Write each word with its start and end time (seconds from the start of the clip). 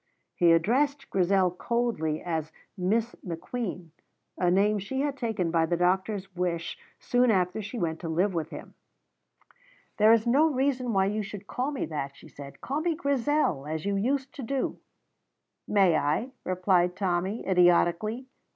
He 0.33 0.51
addressed 0.51 1.11
Grizel 1.11 1.51
coldly 1.51 2.23
as 2.23 2.51
"Miss 2.75 3.13
McQueen," 3.23 3.89
a 4.35 4.49
name 4.49 4.79
she 4.79 5.01
had 5.01 5.15
taken 5.15 5.51
by 5.51 5.67
the 5.67 5.77
doctor's 5.77 6.35
wish 6.35 6.75
soon 6.97 7.29
after 7.29 7.61
she 7.61 7.77
went 7.77 7.99
to 7.99 8.09
live 8.09 8.33
with 8.33 8.49
him. 8.49 8.73
"There 9.97 10.11
is 10.11 10.25
no 10.25 10.47
reason 10.49 10.91
why 10.93 11.05
you 11.05 11.21
should 11.21 11.45
call 11.45 11.69
me 11.69 11.85
that," 11.85 12.15
she 12.15 12.29
said. 12.29 12.61
"Call 12.61 12.81
me 12.81 12.95
Grizel, 12.95 13.67
as 13.67 13.85
you 13.85 13.95
used 13.95 14.33
to 14.33 14.41
do." 14.41 14.79
"May 15.67 15.95
I?" 15.95 16.31
replied 16.45 16.95
Tommy, 16.95 17.47
idiotically. 17.47 18.25